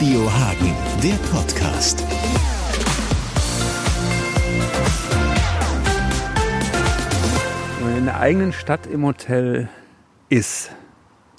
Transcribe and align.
Radio 0.00 0.32
Hagen, 0.32 0.74
der 1.02 1.16
Podcast. 1.30 2.02
Wenn 7.76 7.86
man 7.86 7.98
in 7.98 8.04
der 8.06 8.18
eigenen 8.18 8.54
Stadt 8.54 8.86
im 8.86 9.04
Hotel 9.04 9.68
ist, 10.30 10.70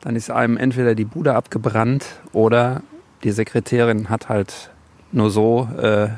dann 0.02 0.16
ist 0.16 0.29
einem 0.29 0.58
entweder 0.58 0.94
die 0.94 1.05
Bude 1.05 1.34
abgebrannt 1.34 2.05
oder 2.34 2.84
die 3.24 3.32
Sekretärin 3.32 4.10
hat 4.10 4.29
halt 4.29 4.70
nur 5.12 5.32
so 5.32 5.68
äh, 5.82 6.10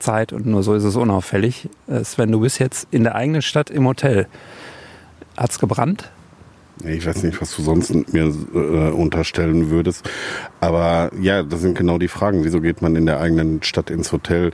Zeit 0.00 0.32
und 0.32 0.44
nur 0.44 0.64
so 0.64 0.74
ist 0.74 0.82
es 0.82 0.96
unauffällig. 0.96 1.68
Äh, 1.86 2.02
Sven, 2.02 2.32
du 2.32 2.40
bist 2.40 2.58
jetzt 2.58 2.88
in 2.90 3.04
der 3.04 3.14
eigenen 3.14 3.42
Stadt 3.42 3.70
im 3.70 3.86
Hotel. 3.86 4.26
Hat's 5.36 5.60
gebrannt? 5.60 6.10
Ich 6.84 7.06
weiß 7.06 7.24
nicht, 7.24 7.40
was 7.40 7.56
du 7.56 7.62
sonst 7.62 8.12
mir 8.12 8.32
äh, 8.54 8.90
unterstellen 8.90 9.70
würdest. 9.70 10.08
Aber 10.60 11.10
ja, 11.20 11.42
das 11.42 11.60
sind 11.60 11.76
genau 11.76 11.98
die 11.98 12.08
Fragen. 12.08 12.44
Wieso 12.44 12.60
geht 12.60 12.82
man 12.82 12.94
in 12.94 13.06
der 13.06 13.20
eigenen 13.20 13.62
Stadt 13.62 13.90
ins 13.90 14.12
Hotel? 14.12 14.52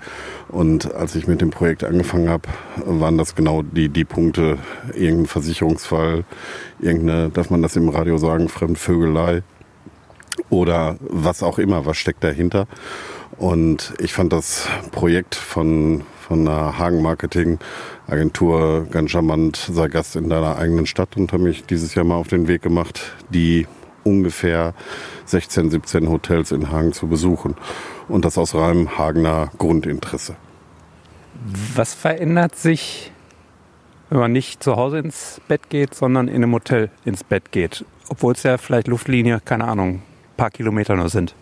Und 0.49 0.95
als 0.95 1.15
ich 1.17 1.27
mit 1.27 1.41
dem 1.41 1.51
Projekt 1.51 1.85
angefangen 1.85 2.31
habe, 2.31 2.49
waren 2.85 3.19
das 3.19 3.35
genau 3.35 3.63
die, 3.63 3.91
die 3.91 4.05
Punkte. 4.05 4.59
Irgendein 4.95 5.27
Versicherungsfall, 5.27 6.25
irgendeine, 6.81 7.29
darf 7.29 7.51
man 7.51 7.61
das 7.61 7.77
im 7.77 7.89
Radio 7.91 8.17
sagen, 8.17 8.49
Fremdvögelei 8.49 9.43
oder 10.51 10.97
was 11.01 11.43
auch 11.43 11.59
immer, 11.59 11.85
was 11.85 11.97
steckt 11.97 12.25
dahinter. 12.25 12.67
Und 13.37 13.95
ich 13.99 14.15
fand 14.15 14.33
das 14.33 14.69
Projekt 14.93 15.35
von, 15.35 16.03
von 16.25 16.49
einer 16.49 16.79
Hagen 16.79 17.03
Marketing 17.03 17.59
Agentur 18.07 18.87
ganz 18.91 19.11
charmant, 19.11 19.57
sei 19.57 19.89
Gast 19.89 20.17
in 20.17 20.29
deiner 20.31 20.57
eigenen 20.57 20.87
Stadt 20.87 21.17
und 21.17 21.33
habe 21.33 21.43
mich 21.43 21.65
dieses 21.65 21.95
Jahr 21.95 22.05
mal 22.05 22.17
auf 22.17 22.29
den 22.29 22.49
Weg 22.49 22.63
gemacht, 22.63 23.01
die 23.29 23.67
ungefähr 24.05 24.75
16, 25.27 25.71
17 25.71 26.09
Hotels 26.09 26.51
in 26.51 26.71
Hagen 26.71 26.93
zu 26.93 27.09
besuchen. 27.09 27.57
Und 28.09 28.25
das 28.25 28.39
aus 28.39 28.55
reinem 28.55 28.99
Hagener 28.99 29.51
Grundinteresse. 29.59 30.37
Was 31.75 31.95
verändert 31.95 32.57
sich, 32.57 33.13
wenn 34.09 34.19
man 34.19 34.33
nicht 34.33 34.63
zu 34.63 34.77
Hause 34.77 34.99
ins 34.99 35.41
Bett 35.49 35.69
geht, 35.69 35.95
sondern 35.95 36.29
in 36.29 36.37
einem 36.37 36.53
Hotel 36.53 36.91
ins 37.05 37.25
Bett 37.25 37.53
geht? 37.53 37.85
Obwohl 38.09 38.33
es 38.33 38.43
ja 38.43 38.59
vielleicht 38.59 38.89
Luftlinie, 38.89 39.41
keine 39.45 39.65
Ahnung, 39.65 40.03
paar 40.37 40.51
Kilometer 40.51 40.97
nur 40.97 41.09
sind. 41.09 41.35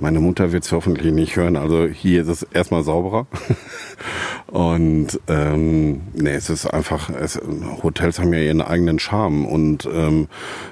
Meine 0.00 0.18
Mutter 0.20 0.50
wird 0.52 0.64
es 0.64 0.72
hoffentlich 0.72 1.12
nicht 1.12 1.36
hören. 1.36 1.56
Also 1.56 1.86
hier 1.86 2.22
ist 2.22 2.28
es 2.28 2.42
erstmal 2.42 2.82
sauberer. 2.82 3.26
und 4.48 5.20
ähm, 5.28 6.02
nee, 6.14 6.32
es 6.32 6.50
ist 6.50 6.66
einfach, 6.66 7.10
es, 7.10 7.40
Hotels 7.82 8.18
haben 8.18 8.32
ja 8.32 8.40
ihren 8.40 8.60
eigenen 8.60 8.98
Charme. 8.98 9.46
Und 9.46 9.88
ähm, 9.92 10.26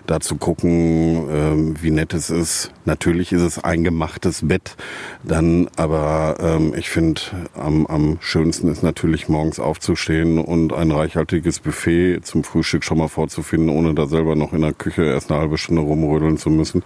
da 0.07 0.19
zu 0.19 0.37
gucken, 0.37 1.29
ähm, 1.31 1.75
wie 1.81 1.93
nett 1.93 2.15
es 2.15 2.31
ist. 2.31 2.73
Natürlich 2.85 3.33
ist 3.33 3.43
es 3.43 3.63
ein 3.63 3.85
gemachtes 3.85 4.47
Bett. 4.49 4.77
Dann, 5.23 5.69
aber 5.77 6.37
ähm, 6.41 6.75
ich 6.77 6.91
finde, 6.91 7.21
am, 7.55 7.87
am 7.87 8.19
schönsten 8.21 8.69
ist 8.69 8.83
natürlich 8.83 9.29
morgens 9.29 9.61
aufzustehen 9.61 10.39
und 10.39 10.73
ein 10.73 10.91
reichhaltiges 10.91 11.61
Buffet 11.61 12.21
zum 12.23 12.43
Frühstück 12.43 12.83
schon 12.83 12.99
mal 12.99 13.09
vorzufinden, 13.09 13.69
ohne 13.69 13.95
da 13.95 14.07
selber 14.07 14.35
noch 14.35 14.53
in 14.53 14.63
der 14.63 14.73
Küche 14.73 15.05
erst 15.05 15.31
eine 15.31 15.41
halbe 15.41 15.59
Stunde 15.59 15.83
rumrödeln 15.83 16.39
zu 16.39 16.51
müssen. 16.51 16.83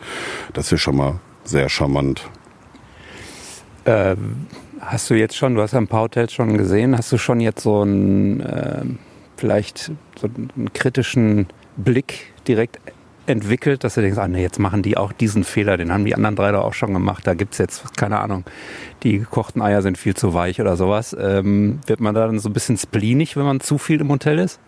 Das 0.52 0.70
ist 0.70 0.82
schon 0.82 0.96
mal 0.96 1.20
sehr 1.48 1.68
charmant. 1.68 2.28
Äh, 3.84 4.16
hast 4.80 5.10
du 5.10 5.14
jetzt 5.14 5.36
schon, 5.36 5.54
du 5.54 5.62
hast 5.62 5.72
ja 5.72 5.78
ein 5.78 5.88
paar 5.88 6.02
Hotels 6.02 6.32
schon 6.32 6.58
gesehen, 6.58 6.96
hast 6.96 7.12
du 7.12 7.18
schon 7.18 7.40
jetzt 7.40 7.62
so 7.62 7.82
einen, 7.82 8.40
äh, 8.40 8.84
vielleicht 9.36 9.92
so 10.18 10.26
einen 10.26 10.72
kritischen 10.72 11.46
Blick 11.76 12.32
direkt 12.48 12.80
entwickelt, 13.26 13.84
dass 13.84 13.94
du 13.94 14.00
denkst, 14.00 14.18
ah 14.18 14.28
nee, 14.28 14.42
jetzt 14.42 14.58
machen 14.58 14.82
die 14.82 14.96
auch 14.96 15.12
diesen 15.12 15.44
Fehler, 15.44 15.76
den 15.76 15.92
haben 15.92 16.04
die 16.04 16.14
anderen 16.14 16.36
drei 16.36 16.52
doch 16.52 16.64
auch 16.64 16.74
schon 16.74 16.92
gemacht, 16.92 17.26
da 17.26 17.34
gibt's 17.34 17.58
jetzt, 17.58 17.96
keine 17.96 18.20
Ahnung, 18.20 18.44
die 19.02 19.18
gekochten 19.18 19.62
Eier 19.62 19.82
sind 19.82 19.98
viel 19.98 20.14
zu 20.14 20.34
weich 20.34 20.60
oder 20.60 20.76
sowas. 20.76 21.16
Ähm, 21.18 21.80
wird 21.86 22.00
man 22.00 22.14
da 22.14 22.26
dann 22.26 22.38
so 22.38 22.48
ein 22.48 22.52
bisschen 22.52 22.76
spleenig, 22.76 23.36
wenn 23.36 23.44
man 23.44 23.60
zu 23.60 23.78
viel 23.78 24.00
im 24.00 24.10
Hotel 24.10 24.38
ist? 24.38 24.60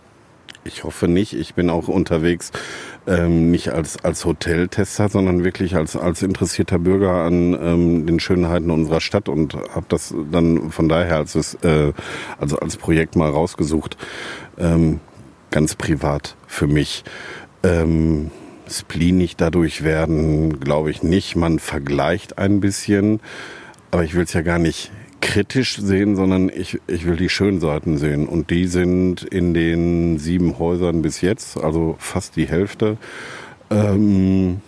Ich 0.64 0.84
hoffe 0.84 1.08
nicht. 1.08 1.34
Ich 1.34 1.54
bin 1.54 1.70
auch 1.70 1.88
unterwegs 1.88 2.52
ähm, 3.06 3.50
nicht 3.50 3.70
als, 3.70 4.04
als 4.04 4.24
Hoteltester, 4.24 5.08
sondern 5.08 5.44
wirklich 5.44 5.76
als, 5.76 5.96
als 5.96 6.22
interessierter 6.22 6.78
Bürger 6.78 7.24
an 7.24 7.54
ähm, 7.60 8.06
den 8.06 8.20
Schönheiten 8.20 8.70
unserer 8.70 9.00
Stadt 9.00 9.28
und 9.28 9.54
habe 9.54 9.86
das 9.88 10.14
dann 10.30 10.70
von 10.70 10.88
daher 10.88 11.16
als, 11.16 11.54
äh, 11.62 11.92
also 12.38 12.58
als 12.58 12.76
Projekt 12.76 13.16
mal 13.16 13.30
rausgesucht. 13.30 13.96
Ähm, 14.58 15.00
ganz 15.50 15.74
privat 15.74 16.36
für 16.46 16.66
mich. 16.66 17.04
Ähm, 17.62 18.30
spleenig 18.68 19.36
dadurch 19.36 19.82
werden, 19.82 20.60
glaube 20.60 20.90
ich 20.90 21.02
nicht. 21.02 21.36
Man 21.36 21.58
vergleicht 21.58 22.38
ein 22.38 22.60
bisschen, 22.60 23.20
aber 23.90 24.04
ich 24.04 24.14
will 24.14 24.24
es 24.24 24.32
ja 24.32 24.42
gar 24.42 24.58
nicht 24.58 24.90
kritisch 25.20 25.76
sehen, 25.78 26.16
sondern 26.16 26.48
ich, 26.48 26.80
ich 26.86 27.06
will 27.06 27.16
die 27.16 27.28
schönen 27.28 27.60
Seiten 27.60 27.98
sehen. 27.98 28.26
Und 28.26 28.50
die 28.50 28.66
sind 28.66 29.22
in 29.22 29.54
den 29.54 30.18
sieben 30.18 30.58
Häusern 30.58 31.02
bis 31.02 31.20
jetzt, 31.20 31.58
also 31.58 31.96
fast 31.98 32.36
die 32.36 32.46
Hälfte, 32.46 32.96
ähm, 33.70 34.60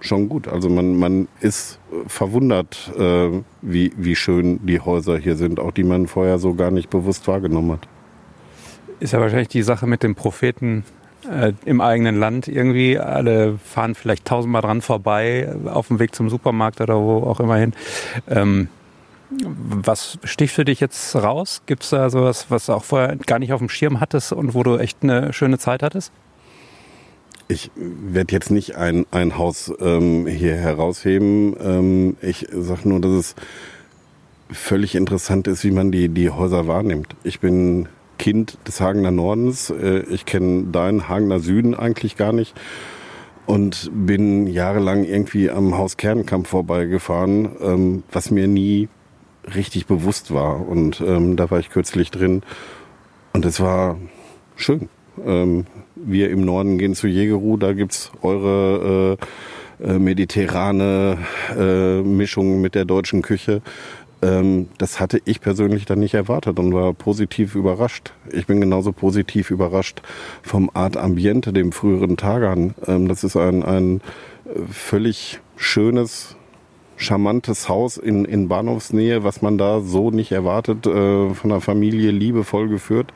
schon 0.00 0.28
gut. 0.28 0.48
Also 0.48 0.68
man, 0.68 0.96
man 0.96 1.28
ist 1.40 1.78
verwundert, 2.06 2.92
äh, 2.98 3.28
wie, 3.60 3.92
wie 3.96 4.16
schön 4.16 4.64
die 4.66 4.80
Häuser 4.80 5.18
hier 5.18 5.36
sind, 5.36 5.60
auch 5.60 5.72
die 5.72 5.84
man 5.84 6.06
vorher 6.06 6.38
so 6.38 6.54
gar 6.54 6.70
nicht 6.70 6.90
bewusst 6.90 7.28
wahrgenommen 7.28 7.72
hat. 7.72 7.88
Ist 9.00 9.12
ja 9.12 9.20
wahrscheinlich 9.20 9.48
die 9.48 9.62
Sache 9.62 9.86
mit 9.86 10.02
dem 10.02 10.14
Propheten 10.14 10.84
äh, 11.30 11.52
im 11.64 11.80
eigenen 11.80 12.18
Land 12.18 12.48
irgendwie. 12.48 12.98
Alle 12.98 13.58
fahren 13.58 13.94
vielleicht 13.94 14.24
tausendmal 14.24 14.62
dran 14.62 14.80
vorbei 14.80 15.54
auf 15.66 15.88
dem 15.88 15.98
Weg 15.98 16.14
zum 16.14 16.28
Supermarkt 16.28 16.80
oder 16.80 17.00
wo 17.00 17.18
auch 17.18 17.40
immer 17.40 17.56
hin. 17.56 17.72
Ähm, 18.28 18.68
was 19.44 20.18
sticht 20.24 20.54
für 20.54 20.64
dich 20.64 20.80
jetzt 20.80 21.14
raus? 21.16 21.62
Gibt 21.66 21.84
es 21.84 21.90
da 21.90 22.10
sowas, 22.10 22.46
was 22.48 22.66
du 22.66 22.72
auch 22.72 22.84
vorher 22.84 23.16
gar 23.16 23.38
nicht 23.38 23.52
auf 23.52 23.58
dem 23.58 23.68
Schirm 23.68 24.00
hattest 24.00 24.32
und 24.32 24.54
wo 24.54 24.62
du 24.62 24.76
echt 24.78 24.98
eine 25.02 25.32
schöne 25.32 25.58
Zeit 25.58 25.82
hattest? 25.82 26.12
Ich 27.48 27.70
werde 27.74 28.32
jetzt 28.32 28.50
nicht 28.50 28.76
ein, 28.76 29.04
ein 29.10 29.36
Haus 29.36 29.72
ähm, 29.80 30.26
hier 30.26 30.56
herausheben. 30.56 31.56
Ähm, 31.60 32.16
ich 32.22 32.48
sage 32.50 32.88
nur, 32.88 33.00
dass 33.00 33.12
es 33.12 33.34
völlig 34.50 34.94
interessant 34.94 35.48
ist, 35.48 35.64
wie 35.64 35.70
man 35.70 35.92
die, 35.92 36.08
die 36.08 36.30
Häuser 36.30 36.66
wahrnimmt. 36.66 37.14
Ich 37.24 37.40
bin 37.40 37.88
Kind 38.18 38.58
des 38.66 38.80
Hagener 38.80 39.10
Nordens. 39.10 39.70
Äh, 39.70 40.00
ich 40.10 40.24
kenne 40.24 40.64
deinen 40.72 41.08
Hagener 41.08 41.40
Süden 41.40 41.74
eigentlich 41.74 42.16
gar 42.16 42.32
nicht 42.32 42.54
und 43.46 43.90
bin 43.92 44.46
jahrelang 44.46 45.04
irgendwie 45.04 45.50
am 45.50 45.76
Haus 45.76 45.96
Kernkamp 45.96 46.46
vorbeigefahren, 46.46 47.50
ähm, 47.60 48.02
was 48.12 48.30
mir 48.30 48.46
nie 48.46 48.88
richtig 49.54 49.86
bewusst 49.86 50.32
war. 50.32 50.66
Und 50.66 51.00
ähm, 51.00 51.36
da 51.36 51.50
war 51.50 51.58
ich 51.58 51.70
kürzlich 51.70 52.10
drin 52.10 52.42
und 53.32 53.44
es 53.44 53.60
war 53.60 53.98
schön. 54.56 54.88
Ähm, 55.24 55.66
wir 55.94 56.30
im 56.30 56.44
Norden 56.44 56.78
gehen 56.78 56.94
zu 56.94 57.06
Jägeru, 57.06 57.56
da 57.56 57.72
gibt's 57.72 58.12
eure 58.22 59.18
äh, 59.20 59.24
äh, 59.82 59.98
mediterrane 59.98 61.18
äh, 61.56 62.02
Mischung 62.02 62.60
mit 62.60 62.74
der 62.74 62.84
deutschen 62.84 63.22
Küche. 63.22 63.62
Ähm, 64.22 64.68
das 64.78 65.00
hatte 65.00 65.20
ich 65.24 65.40
persönlich 65.40 65.84
dann 65.84 65.98
nicht 65.98 66.14
erwartet 66.14 66.58
und 66.58 66.72
war 66.72 66.92
positiv 66.94 67.54
überrascht. 67.54 68.12
Ich 68.30 68.46
bin 68.46 68.60
genauso 68.60 68.92
positiv 68.92 69.50
überrascht 69.50 70.02
vom 70.42 70.70
Art 70.72 70.96
Ambiente, 70.96 71.52
dem 71.52 71.72
früheren 71.72 72.16
Tagan. 72.16 72.74
Ähm, 72.86 73.08
das 73.08 73.24
ist 73.24 73.36
ein, 73.36 73.64
ein 73.64 74.00
völlig 74.70 75.40
schönes, 75.56 76.36
charmantes 77.02 77.68
Haus 77.68 77.96
in, 77.96 78.24
in 78.24 78.48
Bahnhofsnähe, 78.48 79.24
was 79.24 79.42
man 79.42 79.58
da 79.58 79.80
so 79.80 80.10
nicht 80.10 80.32
erwartet, 80.32 80.86
äh, 80.86 81.34
von 81.34 81.50
der 81.50 81.60
Familie 81.60 82.10
liebevoll 82.10 82.68
geführt. 82.68 83.12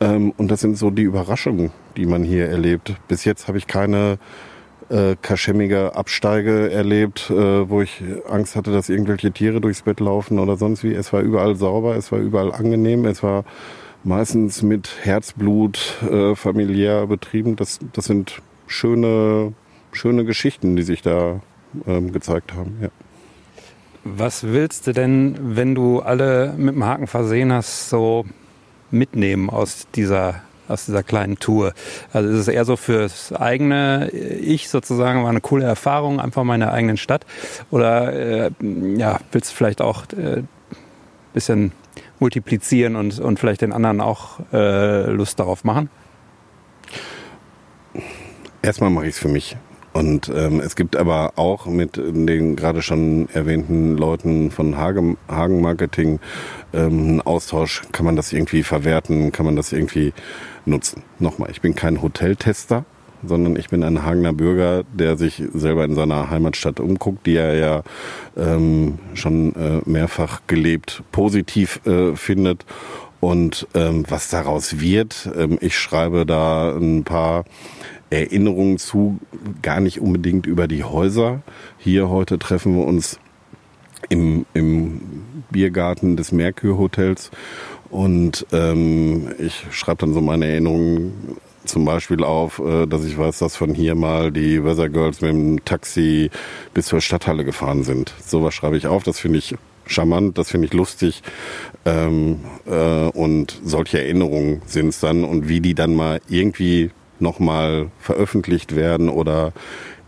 Ähm, 0.00 0.32
und 0.36 0.50
das 0.50 0.60
sind 0.60 0.76
so 0.76 0.90
die 0.90 1.02
Überraschungen, 1.02 1.70
die 1.96 2.06
man 2.06 2.22
hier 2.22 2.48
erlebt. 2.48 2.94
Bis 3.08 3.24
jetzt 3.24 3.48
habe 3.48 3.58
ich 3.58 3.66
keine 3.66 4.18
äh, 4.88 5.16
kaschemmige 5.20 5.96
Absteige 5.96 6.70
erlebt, 6.70 7.30
äh, 7.30 7.68
wo 7.68 7.82
ich 7.82 8.02
Angst 8.28 8.56
hatte, 8.56 8.72
dass 8.72 8.88
irgendwelche 8.88 9.32
Tiere 9.32 9.60
durchs 9.60 9.82
Bett 9.82 10.00
laufen 10.00 10.38
oder 10.38 10.56
sonst 10.56 10.84
wie. 10.84 10.92
Es 10.92 11.12
war 11.12 11.20
überall 11.20 11.56
sauber, 11.56 11.96
es 11.96 12.12
war 12.12 12.18
überall 12.18 12.52
angenehm, 12.52 13.04
es 13.06 13.22
war 13.22 13.44
meistens 14.04 14.62
mit 14.62 14.90
Herzblut 15.02 15.96
äh, 16.08 16.34
familiär 16.36 17.06
betrieben. 17.06 17.56
Das, 17.56 17.80
das 17.92 18.04
sind 18.04 18.40
schöne, 18.66 19.54
schöne 19.92 20.24
Geschichten, 20.24 20.76
die 20.76 20.82
sich 20.82 21.02
da 21.02 21.40
ähm, 21.86 22.12
gezeigt 22.12 22.54
haben. 22.54 22.78
Ja. 22.80 22.88
Was 24.04 24.44
willst 24.44 24.86
du 24.86 24.92
denn, 24.92 25.36
wenn 25.40 25.74
du 25.74 26.00
alle 26.00 26.54
mit 26.56 26.74
dem 26.74 26.84
Haken 26.84 27.06
versehen 27.06 27.52
hast, 27.52 27.90
so 27.90 28.24
mitnehmen 28.90 29.50
aus 29.50 29.88
dieser 29.94 30.42
aus 30.68 30.86
dieser 30.86 31.02
kleinen 31.02 31.38
Tour? 31.38 31.72
Also 32.12 32.28
ist 32.30 32.40
es 32.40 32.48
eher 32.48 32.64
so 32.64 32.76
fürs 32.76 33.32
eigene 33.32 34.10
Ich 34.10 34.68
sozusagen, 34.68 35.22
war 35.22 35.30
eine 35.30 35.40
coole 35.40 35.64
Erfahrung, 35.64 36.20
einfach 36.20 36.44
mal 36.44 36.54
in 36.54 36.60
der 36.60 36.72
eigenen 36.72 36.96
Stadt? 36.96 37.26
Oder 37.70 38.12
äh, 38.12 38.50
ja, 38.96 39.20
willst 39.32 39.52
du 39.52 39.56
vielleicht 39.56 39.80
auch 39.80 40.04
äh, 40.12 40.42
bisschen 41.32 41.72
multiplizieren 42.18 42.96
und, 42.96 43.18
und 43.18 43.38
vielleicht 43.38 43.60
den 43.60 43.72
anderen 43.72 44.00
auch 44.00 44.40
äh, 44.52 45.10
Lust 45.10 45.38
darauf 45.38 45.64
machen? 45.64 45.90
Erstmal 48.62 48.90
mache 48.90 49.06
ich 49.06 49.14
es 49.14 49.18
für 49.18 49.28
mich. 49.28 49.56
Und 49.96 50.28
ähm, 50.28 50.60
es 50.60 50.76
gibt 50.76 50.94
aber 50.94 51.32
auch 51.36 51.64
mit 51.64 51.96
den 51.96 52.54
gerade 52.54 52.82
schon 52.82 53.30
erwähnten 53.32 53.96
Leuten 53.96 54.50
von 54.50 54.76
Hagen, 54.76 55.16
Hagen 55.26 55.62
Marketing 55.62 56.20
ähm, 56.74 57.08
einen 57.08 57.20
Austausch. 57.22 57.80
Kann 57.92 58.04
man 58.04 58.14
das 58.14 58.30
irgendwie 58.34 58.62
verwerten? 58.62 59.32
Kann 59.32 59.46
man 59.46 59.56
das 59.56 59.72
irgendwie 59.72 60.12
nutzen? 60.66 61.02
Nochmal, 61.18 61.50
ich 61.50 61.62
bin 61.62 61.74
kein 61.74 62.02
Hoteltester, 62.02 62.84
sondern 63.24 63.56
ich 63.56 63.70
bin 63.70 63.82
ein 63.82 64.02
Hagener 64.02 64.34
Bürger, 64.34 64.84
der 64.92 65.16
sich 65.16 65.42
selber 65.54 65.86
in 65.86 65.94
seiner 65.94 66.28
Heimatstadt 66.28 66.78
umguckt, 66.78 67.24
die 67.24 67.36
er 67.36 67.54
ja 67.54 67.82
ähm, 68.36 68.98
schon 69.14 69.54
äh, 69.54 69.80
mehrfach 69.86 70.42
gelebt 70.46 71.04
positiv 71.10 71.80
äh, 71.86 72.14
findet. 72.16 72.66
Und 73.18 73.66
ähm, 73.72 74.04
was 74.10 74.28
daraus 74.28 74.78
wird, 74.78 75.30
ähm, 75.34 75.56
ich 75.62 75.78
schreibe 75.78 76.26
da 76.26 76.76
ein 76.76 77.02
paar 77.02 77.44
Erinnerungen 78.10 78.78
zu, 78.78 79.18
gar 79.62 79.80
nicht 79.80 80.00
unbedingt 80.00 80.46
über 80.46 80.68
die 80.68 80.84
Häuser. 80.84 81.42
Hier 81.78 82.08
heute 82.08 82.38
treffen 82.38 82.76
wir 82.76 82.84
uns 82.84 83.18
im, 84.08 84.46
im 84.54 85.00
Biergarten 85.50 86.16
des 86.16 86.32
Merkur 86.32 86.78
Hotels 86.78 87.30
und 87.90 88.46
ähm, 88.52 89.30
ich 89.38 89.66
schreibe 89.70 89.98
dann 89.98 90.12
so 90.12 90.20
meine 90.20 90.46
Erinnerungen 90.46 91.38
zum 91.64 91.84
Beispiel 91.84 92.22
auf, 92.22 92.58
äh, 92.58 92.86
dass 92.86 93.04
ich 93.04 93.18
weiß, 93.18 93.38
dass 93.38 93.56
von 93.56 93.74
hier 93.74 93.94
mal 93.94 94.30
die 94.30 94.62
Weather 94.62 94.88
Girls 94.88 95.20
mit 95.20 95.30
dem 95.30 95.64
Taxi 95.64 96.30
bis 96.74 96.86
zur 96.86 97.00
Stadthalle 97.00 97.44
gefahren 97.44 97.82
sind. 97.82 98.12
Sowas 98.24 98.54
schreibe 98.54 98.76
ich 98.76 98.86
auf, 98.86 99.02
das 99.02 99.18
finde 99.18 99.38
ich 99.38 99.56
charmant, 99.86 100.38
das 100.38 100.50
finde 100.50 100.66
ich 100.66 100.72
lustig. 100.72 101.22
Ähm, 101.84 102.40
äh, 102.66 103.08
und 103.08 103.60
solche 103.64 103.98
Erinnerungen 104.00 104.62
sind 104.66 104.88
es 104.88 105.00
dann 105.00 105.24
und 105.24 105.48
wie 105.48 105.60
die 105.60 105.74
dann 105.74 105.94
mal 105.94 106.20
irgendwie 106.28 106.90
nochmal 107.20 107.90
veröffentlicht 107.98 108.74
werden 108.74 109.08
oder 109.08 109.52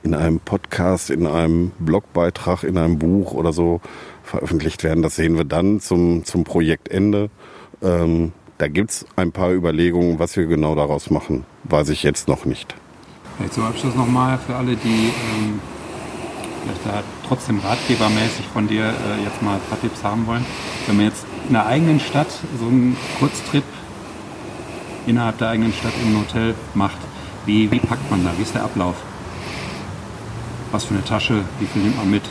in 0.02 0.14
einem 0.14 0.40
Podcast, 0.40 1.10
in 1.10 1.26
einem 1.26 1.72
Blogbeitrag, 1.78 2.62
in 2.64 2.78
einem 2.78 2.98
Buch 2.98 3.32
oder 3.32 3.52
so 3.52 3.80
veröffentlicht 4.22 4.84
werden. 4.84 5.02
Das 5.02 5.16
sehen 5.16 5.36
wir 5.36 5.44
dann 5.44 5.80
zum, 5.80 6.24
zum 6.24 6.44
Projektende. 6.44 7.30
Ähm, 7.82 8.32
da 8.58 8.66
es 8.66 9.06
ein 9.16 9.32
paar 9.32 9.52
Überlegungen, 9.52 10.18
was 10.18 10.36
wir 10.36 10.46
genau 10.46 10.74
daraus 10.74 11.10
machen, 11.10 11.44
weiß 11.64 11.90
ich 11.90 12.02
jetzt 12.02 12.28
noch 12.28 12.44
nicht. 12.44 12.74
Vielleicht 13.36 13.54
zum 13.54 13.64
Abschluss 13.64 13.94
nochmal 13.94 14.38
für 14.38 14.56
alle, 14.56 14.74
die 14.76 15.12
ähm, 15.12 15.60
vielleicht 16.62 16.86
da 16.86 17.02
trotzdem 17.26 17.60
ratgebermäßig 17.60 18.46
von 18.52 18.66
dir 18.66 18.84
äh, 18.84 19.24
jetzt 19.24 19.42
mal 19.42 19.54
ein 19.54 19.60
paar 19.68 19.80
Tipps 19.80 20.02
haben 20.02 20.26
wollen. 20.26 20.44
Wenn 20.86 20.96
man 20.96 21.06
jetzt 21.06 21.24
in 21.46 21.54
der 21.54 21.66
eigenen 21.66 22.00
Stadt 22.00 22.28
so 22.58 22.66
einen 22.66 22.96
Kurztrip 23.18 23.64
innerhalb 25.08 25.38
der 25.38 25.48
eigenen 25.48 25.72
Stadt 25.72 25.94
im 26.04 26.18
Hotel 26.18 26.54
macht. 26.74 26.98
Wie, 27.46 27.70
wie 27.70 27.78
packt 27.78 28.10
man 28.10 28.24
da? 28.24 28.32
Wie 28.36 28.42
ist 28.42 28.54
der 28.54 28.64
Ablauf? 28.64 28.96
Was 30.70 30.84
für 30.84 30.94
eine 30.94 31.04
Tasche? 31.04 31.44
Wie 31.58 31.66
viel 31.66 31.82
nimmt 31.82 31.96
man 31.96 32.10
mit? 32.10 32.22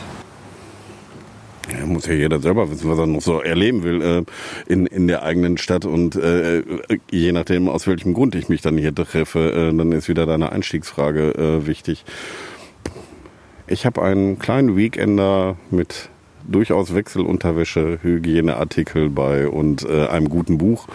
Ja, 1.70 1.84
muss 1.84 2.06
ja 2.06 2.14
jeder 2.14 2.40
selber 2.40 2.70
wissen, 2.70 2.88
was 2.88 2.98
er 2.98 3.06
noch 3.06 3.20
so 3.20 3.40
erleben 3.40 3.82
will 3.82 4.00
äh, 4.00 4.72
in, 4.72 4.86
in 4.86 5.06
der 5.06 5.22
eigenen 5.22 5.58
Stadt. 5.58 5.84
Und 5.84 6.16
äh, 6.16 6.62
je 7.10 7.32
nachdem, 7.32 7.68
aus 7.68 7.86
welchem 7.86 8.14
Grund 8.14 8.34
ich 8.34 8.48
mich 8.48 8.62
dann 8.62 8.78
hier 8.78 8.94
treffe, 8.94 9.52
äh, 9.52 9.76
dann 9.76 9.92
ist 9.92 10.08
wieder 10.08 10.24
deine 10.24 10.52
Einstiegsfrage 10.52 11.34
äh, 11.34 11.66
wichtig. 11.66 12.04
Ich 13.66 13.84
habe 13.84 14.02
einen 14.02 14.38
kleinen 14.38 14.76
Weekender 14.76 15.56
mit 15.70 16.08
durchaus 16.48 16.94
Wechselunterwäsche, 16.94 17.98
Hygieneartikel 18.02 19.10
bei 19.10 19.48
und 19.48 19.84
äh, 19.84 20.08
einem 20.08 20.28
guten 20.28 20.58
Buch 20.58 20.88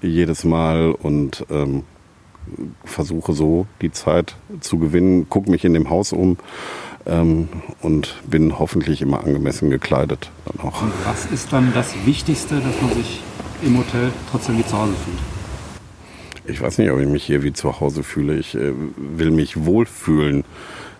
jedes 0.00 0.44
Mal 0.44 0.92
und 0.92 1.44
ähm, 1.50 1.82
versuche 2.84 3.32
so 3.32 3.66
die 3.82 3.90
Zeit 3.90 4.36
zu 4.60 4.78
gewinnen, 4.78 5.28
gucke 5.28 5.50
mich 5.50 5.64
in 5.64 5.74
dem 5.74 5.90
Haus 5.90 6.12
um 6.12 6.36
ähm, 7.06 7.48
und 7.82 8.16
bin 8.26 8.58
hoffentlich 8.58 9.02
immer 9.02 9.24
angemessen 9.24 9.70
gekleidet. 9.70 10.30
Dann 10.44 10.68
auch. 10.68 10.82
Und 10.82 10.92
was 11.04 11.26
ist 11.26 11.52
dann 11.52 11.72
das 11.74 11.94
Wichtigste, 12.06 12.56
dass 12.56 12.82
man 12.82 12.92
sich 12.94 13.22
im 13.62 13.78
Hotel 13.78 14.12
trotzdem 14.30 14.58
wie 14.58 14.64
zu 14.64 14.78
Hause 14.78 14.94
fühlt? 15.04 15.37
Ich 16.48 16.60
weiß 16.62 16.78
nicht, 16.78 16.90
ob 16.90 16.98
ich 16.98 17.08
mich 17.08 17.24
hier 17.24 17.42
wie 17.42 17.52
zu 17.52 17.80
Hause 17.80 18.02
fühle. 18.02 18.36
Ich 18.38 18.54
äh, 18.54 18.72
will 18.96 19.30
mich 19.30 19.66
wohlfühlen. 19.66 20.44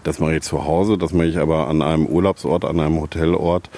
Das 0.04 0.20
mache 0.20 0.36
ich 0.36 0.42
zu 0.42 0.64
Hause, 0.64 0.96
das 0.96 1.12
mache 1.12 1.26
ich 1.26 1.38
aber 1.38 1.68
an 1.68 1.82
einem 1.82 2.06
Urlaubsort, 2.06 2.64
an 2.64 2.78
einem 2.80 3.00
Hotelort 3.00 3.68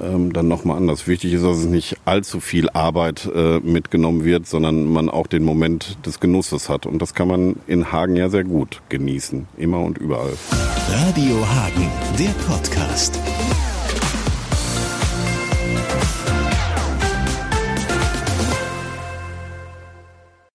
ähm, 0.00 0.32
dann 0.32 0.48
nochmal 0.48 0.76
anders. 0.76 1.06
Wichtig 1.06 1.32
ist, 1.32 1.44
dass 1.44 1.58
es 1.58 1.66
nicht 1.66 1.96
allzu 2.04 2.40
viel 2.40 2.68
Arbeit 2.70 3.30
äh, 3.34 3.60
mitgenommen 3.60 4.24
wird, 4.24 4.46
sondern 4.46 4.84
man 4.84 5.08
auch 5.08 5.26
den 5.26 5.44
Moment 5.44 6.04
des 6.04 6.20
Genusses 6.20 6.68
hat. 6.68 6.86
Und 6.86 7.00
das 7.00 7.14
kann 7.14 7.28
man 7.28 7.56
in 7.66 7.92
Hagen 7.92 8.16
ja 8.16 8.28
sehr 8.28 8.44
gut 8.44 8.82
genießen, 8.88 9.46
immer 9.56 9.80
und 9.80 9.98
überall. 9.98 10.32
Radio 10.88 11.36
Hagen, 11.48 11.88
der 12.18 12.32
Podcast. 12.46 13.18